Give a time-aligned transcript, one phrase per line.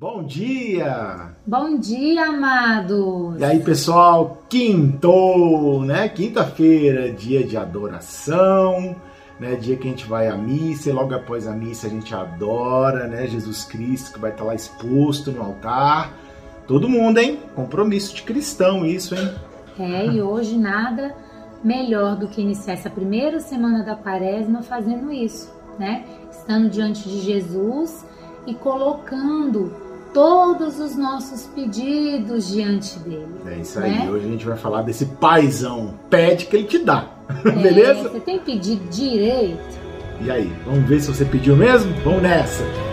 [0.00, 1.36] Bom dia!
[1.46, 3.38] Bom dia, amados!
[3.38, 6.08] E aí, pessoal, quintou, né?
[6.08, 8.96] Quinta-feira, dia de adoração,
[9.38, 9.56] né?
[9.56, 13.06] Dia que a gente vai à missa e logo após a missa a gente adora,
[13.08, 13.26] né?
[13.26, 16.14] Jesus Cristo que vai estar lá exposto no altar.
[16.66, 17.38] Todo mundo, hein?
[17.54, 19.30] Compromisso de cristão, isso, hein?
[19.78, 21.14] É, e hoje nada
[21.62, 26.06] melhor do que iniciar essa primeira semana da quaresma fazendo isso, né?
[26.30, 28.02] Estando diante de Jesus
[28.46, 33.28] e colocando todos os nossos pedidos diante dele.
[33.46, 33.90] É isso aí.
[33.90, 34.10] Né?
[34.10, 35.94] Hoje a gente vai falar desse paizão.
[36.08, 37.08] Pede que ele te dá.
[37.44, 38.08] É, Beleza?
[38.08, 39.80] Você tem pedido direito.
[40.22, 41.92] E aí, vamos ver se você pediu mesmo?
[42.04, 42.89] Vamos nessa!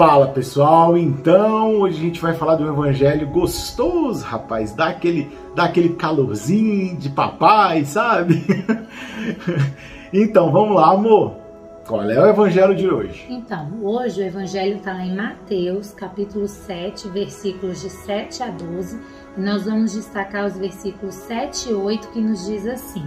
[0.00, 5.90] Fala pessoal, então hoje a gente vai falar do evangelho gostoso, rapaz, dá aquele, aquele
[5.90, 8.42] calorzinho de papai, sabe?
[10.10, 11.36] então vamos lá, amor.
[11.86, 13.26] Qual é o evangelho de hoje?
[13.28, 18.98] Então, hoje o evangelho está lá em Mateus, capítulo 7, versículos de 7 a 12,
[19.36, 23.04] e nós vamos destacar os versículos 7 e 8 que nos diz assim: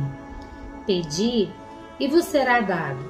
[0.85, 1.49] Pedi
[1.99, 3.03] e vos será dado,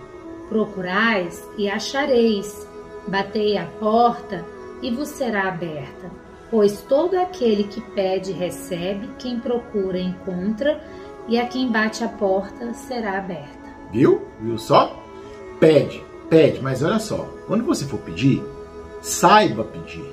[0.47, 2.71] procurais e achareis
[3.07, 4.45] Batei a porta
[4.81, 6.11] e vos será aberta.
[6.49, 10.81] Pois todo aquele que pede recebe, quem procura encontra,
[11.27, 13.73] e a quem bate a porta será aberta.
[13.91, 14.21] Viu?
[14.39, 15.01] Viu só?
[15.59, 18.43] Pede, pede, mas olha só, quando você for pedir,
[19.01, 20.05] saiba pedir.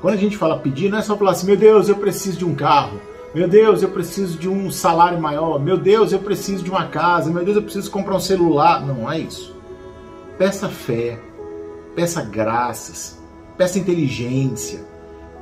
[0.00, 2.44] Quando a gente fala pedir, não é só falar assim, meu Deus, eu preciso de
[2.44, 3.00] um carro.
[3.34, 5.58] Meu Deus, eu preciso de um salário maior.
[5.58, 7.30] Meu Deus, eu preciso de uma casa.
[7.30, 8.86] Meu Deus, eu preciso comprar um celular.
[8.86, 9.54] Não é isso.
[10.38, 11.18] Peça fé,
[11.96, 13.18] peça graças,
[13.56, 14.84] peça inteligência,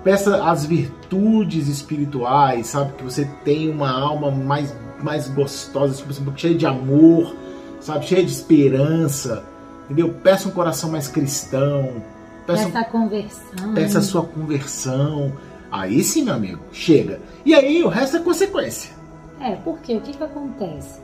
[0.05, 2.93] peça as virtudes espirituais, sabe?
[2.93, 7.35] Que você tenha uma alma mais, mais gostosa, tipo, cheia de amor,
[7.81, 8.07] sabe?
[8.07, 9.45] Cheia de esperança,
[9.85, 10.15] entendeu?
[10.23, 12.03] Peça um coração mais cristão.
[12.47, 13.75] Peça, peça a conversão.
[13.75, 15.33] Peça a sua conversão.
[15.73, 17.21] Aí sim, meu amigo, chega.
[17.45, 18.93] E aí o resto é consequência.
[19.41, 21.04] É, porque o que, que acontece?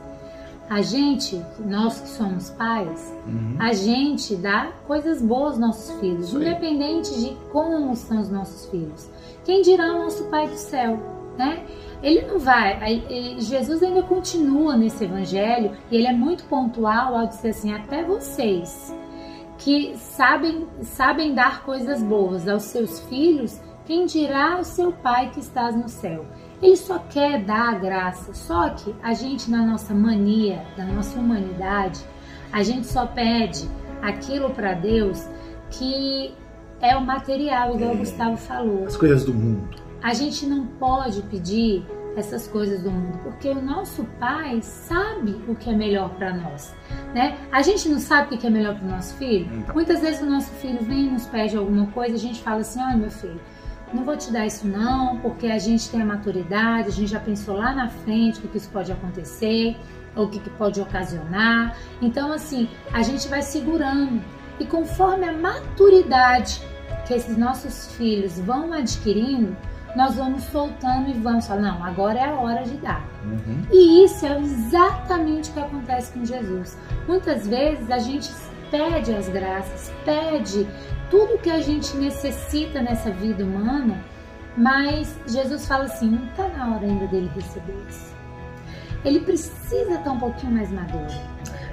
[0.71, 3.57] A gente, nós que somos pais, uhum.
[3.59, 6.37] a gente dá coisas boas aos nossos filhos, Sim.
[6.37, 9.09] independente de como são os nossos filhos.
[9.43, 10.97] Quem dirá o nosso Pai do céu,
[11.37, 11.65] né?
[12.01, 13.03] Ele não vai.
[13.37, 18.95] Jesus ainda continua nesse evangelho e ele é muito pontual ao dizer assim: até vocês
[19.57, 25.41] que sabem, sabem dar coisas boas aos seus filhos, quem dirá o seu Pai que
[25.41, 26.25] estás no céu?
[26.61, 28.33] Ele só quer dar a graça.
[28.33, 31.99] Só que a gente, na nossa mania, da nossa humanidade,
[32.51, 33.67] a gente só pede
[34.01, 35.27] aquilo para Deus
[35.71, 36.33] que
[36.81, 38.85] é o material, igual é, o Gustavo falou.
[38.85, 39.69] As coisas do mundo.
[40.01, 41.85] A gente não pode pedir
[42.15, 46.75] essas coisas do mundo, porque o nosso pai sabe o que é melhor para nós,
[47.13, 47.37] né?
[47.51, 49.49] A gente não sabe o que é melhor para o nosso filho.
[49.53, 49.73] Então.
[49.73, 52.81] Muitas vezes o nosso filho vem e nos pede alguma coisa, a gente fala assim:
[52.81, 53.39] "Olha, meu filho,
[53.93, 57.19] não vou te dar isso não, porque a gente tem a maturidade, a gente já
[57.19, 59.75] pensou lá na frente o que isso pode acontecer,
[60.15, 61.75] ou o que pode ocasionar.
[62.01, 64.21] Então, assim, a gente vai segurando.
[64.59, 66.61] E conforme a maturidade
[67.07, 69.55] que esses nossos filhos vão adquirindo,
[69.95, 73.05] nós vamos soltando e vamos falar, não, agora é a hora de dar.
[73.25, 73.65] Uhum.
[73.71, 76.77] E isso é exatamente o que acontece com Jesus.
[77.07, 78.31] Muitas vezes a gente
[78.71, 80.65] pede as graças, pede
[81.11, 84.01] tudo que a gente necessita nessa vida humana,
[84.57, 88.15] mas Jesus fala assim: não está na hora ainda dele receber isso.
[89.03, 91.11] Ele precisa estar um pouquinho mais maduro.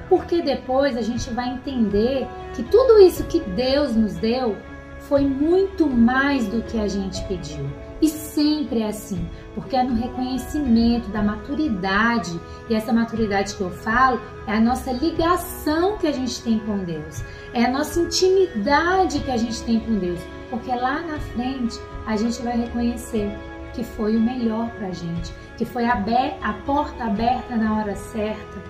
[0.08, 4.56] Porque depois a gente vai entender que tudo isso que Deus nos deu
[5.00, 7.70] foi muito mais do que a gente pediu.
[8.00, 13.70] E sempre é assim, porque é no reconhecimento da maturidade, e essa maturidade que eu
[13.70, 19.18] falo é a nossa ligação que a gente tem com Deus, é a nossa intimidade
[19.20, 23.36] que a gente tem com Deus, porque lá na frente a gente vai reconhecer
[23.74, 26.04] que foi o melhor para a gente, que foi a,
[26.42, 28.62] a porta aberta na hora certa,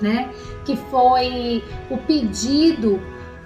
[0.00, 0.30] né?
[0.64, 3.00] Que foi o pedido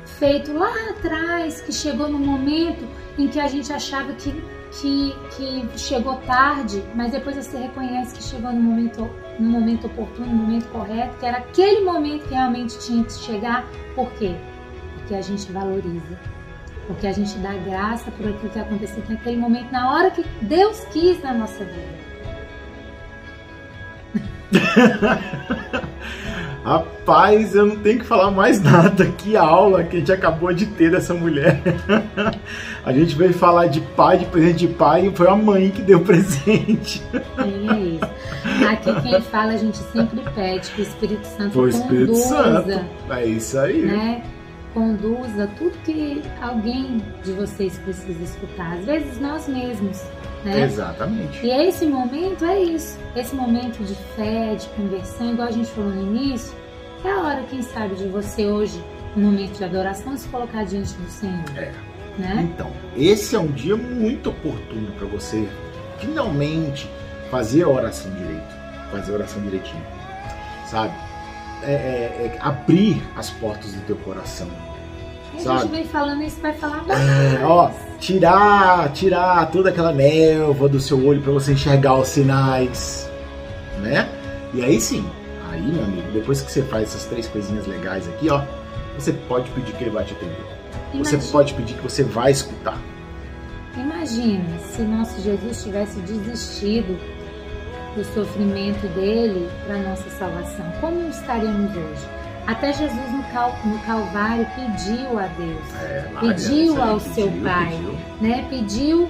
[0.04, 2.86] feito lá atrás, que chegou no momento
[3.19, 4.32] em que a gente achava que
[4.81, 10.26] que, que chegou tarde, mas depois você reconhece que chegou no momento, no momento oportuno,
[10.26, 13.64] no momento correto, que era aquele momento que realmente tinha que chegar.
[13.94, 14.37] Por quê?
[14.94, 16.19] Porque a gente valoriza.
[16.87, 20.81] Porque a gente dá graça por aquilo que aconteceu naquele momento, na hora que Deus
[20.93, 22.06] quis na nossa vida.
[26.66, 29.06] Rapaz, eu não tenho que falar mais nada.
[29.06, 31.60] Que aula que a gente acabou de ter dessa mulher.
[32.84, 35.82] A gente veio falar de pai, de presente de pai, e foi a mãe que
[35.82, 37.02] deu presente.
[37.12, 38.64] É isso.
[38.68, 42.64] Aqui quem fala, a gente sempre pede que o Espírito Santo Foi o Espírito conduza,
[42.64, 43.12] Santo.
[43.12, 43.82] É isso aí.
[43.82, 44.22] né?
[44.72, 48.74] Conduza tudo que alguém de vocês precisa escutar.
[48.74, 50.00] Às vezes nós mesmos,
[50.46, 50.64] né?
[50.64, 51.44] Exatamente.
[51.44, 52.98] E esse momento é isso.
[53.14, 56.54] Esse momento de fé, de conversão, igual a gente falou no início,
[57.04, 58.82] é a hora, quem sabe, de você hoje,
[59.14, 61.44] no momento de adoração, se colocar diante do Senhor.
[61.56, 61.72] É.
[62.19, 62.48] Né?
[62.54, 65.46] Então, esse é um dia muito oportuno para você
[65.98, 66.88] finalmente
[67.31, 68.54] fazer a oração direito,
[68.90, 69.82] fazer a oração direitinho,
[70.66, 70.94] sabe?
[71.62, 74.48] É, é- é abrir as portas do teu coração,
[75.44, 77.00] a gente vem falando isso, vai falar mais.
[77.00, 83.10] É, ó, tirar, tirar toda aquela névoa do seu olho para você enxergar os sinais,
[83.82, 84.08] né?
[84.54, 85.04] E aí sim,
[85.50, 88.43] aí meu amigo, depois que você faz essas três coisinhas legais aqui, ó,
[88.98, 90.37] você pode pedir que ele vai te atender.
[90.94, 92.78] Você Imagina- pode pedir que você vai escutar.
[93.76, 96.98] Imagina se nosso Jesus tivesse desistido
[97.94, 100.64] do sofrimento dele para nossa salvação.
[100.81, 102.06] Como estaríamos hoje?
[102.46, 107.70] Até Jesus no, cal- no Calvário pediu a Deus, É, Pediu ao seu pai.
[107.70, 107.94] pediu.
[108.20, 108.46] né?
[108.48, 109.08] Pediu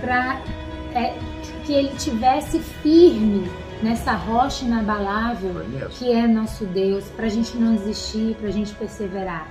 [0.00, 0.40] para
[1.64, 3.48] que ele tivesse firme
[3.82, 5.54] nessa rocha inabalável
[5.90, 9.46] que é nosso Deus, para a gente não desistir, para a gente perseverar.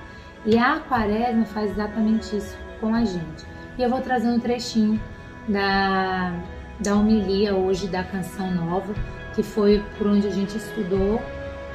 [0.46, 3.46] E a quaresma faz exatamente isso com a gente.
[3.78, 5.00] E eu vou trazer um trechinho
[5.48, 6.34] da,
[6.80, 8.94] da homilia hoje da canção nova,
[9.34, 11.22] que foi por onde a gente estudou,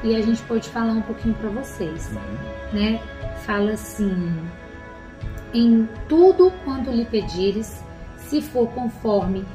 [0.03, 2.11] e a gente pode falar um pouquinho para vocês
[2.73, 2.99] né?
[3.45, 4.33] Fala assim:
[5.53, 7.83] em tudo quanto lhe pedires,
[8.17, 9.45] se for conforme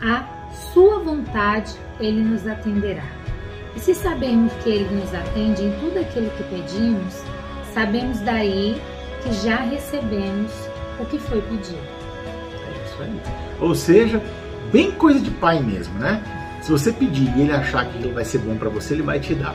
[0.00, 0.24] a
[0.72, 3.04] sua vontade, ele nos atenderá.
[3.76, 7.22] E se sabemos que ele nos atende em tudo aquilo que pedimos,
[7.74, 8.80] sabemos daí
[9.22, 10.52] que já recebemos
[11.00, 11.78] o que foi pedido.
[12.66, 13.20] É isso aí.
[13.60, 14.22] Ou seja,
[14.72, 16.22] bem coisa de pai mesmo, né?
[16.62, 19.20] Se você pedir e ele achar que ele vai ser bom para você, ele vai
[19.20, 19.54] te dar.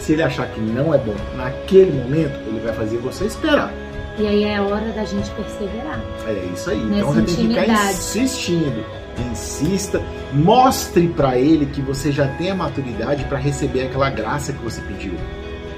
[0.00, 3.72] Se ele achar que não é bom naquele momento, ele vai fazer você esperar.
[4.18, 6.00] E aí é hora da gente perseverar.
[6.26, 6.78] É isso aí.
[6.78, 8.84] Nessa então você tem que ficar insistindo.
[9.30, 10.00] Insista,
[10.32, 14.80] mostre para ele que você já tem a maturidade para receber aquela graça que você
[14.82, 15.14] pediu.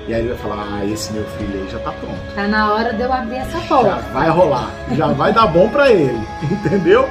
[0.07, 2.19] E aí ele vai falar: Ah, esse meu filho aí já tá pronto.
[2.35, 3.97] Tá na hora de eu abrir essa Já porta.
[4.13, 6.21] vai rolar, já vai dar bom para ele,
[6.51, 7.09] entendeu?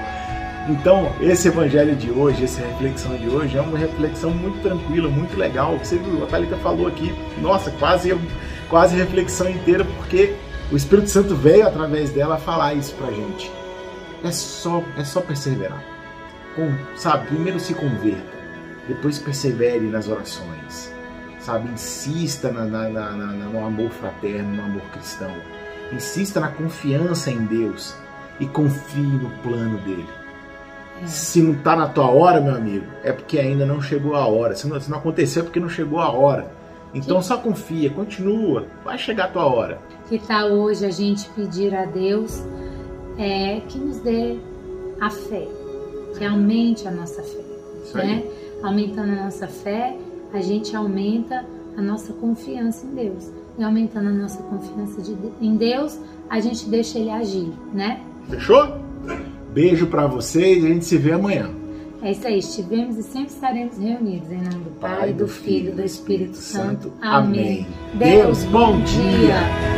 [0.69, 5.35] Então, esse evangelho de hoje, essa reflexão de hoje é uma reflexão muito tranquila, muito
[5.37, 5.77] legal.
[5.77, 7.11] Você viu, a Thalita falou aqui,
[7.41, 8.15] nossa, quase,
[8.69, 10.35] quase reflexão inteira, porque
[10.71, 13.51] o Espírito Santo veio através dela falar isso pra gente.
[14.23, 15.83] É só, é só perseverar.
[16.55, 18.21] Com, sabe, primeiro se converta,
[18.87, 20.93] depois persevere nas orações,
[21.39, 25.31] sabe, insista na, na- na- no amor fraterno, no amor cristão,
[25.91, 27.95] insista na confiança em Deus
[28.39, 30.05] e confie no plano dele.
[31.05, 34.55] Se não tá na tua hora, meu amigo, é porque ainda não chegou a hora.
[34.55, 36.51] Se não, se não aconteceu, é porque não chegou a hora.
[36.93, 39.79] Então só confia, continua, vai chegar a tua hora.
[40.09, 42.43] Que tal hoje a gente pedir a Deus
[43.17, 44.37] é, que nos dê
[44.99, 45.47] a fé,
[46.17, 47.39] que aumente a nossa fé,
[47.83, 48.03] Isso né?
[48.25, 48.41] aí.
[48.61, 49.95] Aumentando a nossa fé,
[50.33, 51.45] a gente aumenta
[51.77, 53.31] a nossa confiança em Deus.
[53.57, 55.97] E aumentando a nossa confiança de- em Deus,
[56.29, 58.01] a gente deixa Ele agir, né?
[58.29, 58.77] Fechou?
[59.53, 61.49] Beijo pra vocês e a gente se vê amanhã.
[62.01, 65.75] É isso aí, estivemos e sempre estaremos reunidos em nome do Pai, do Filho e
[65.75, 66.91] do Espírito Santo.
[66.99, 67.67] Amém.
[67.93, 69.70] Deus, bom dia.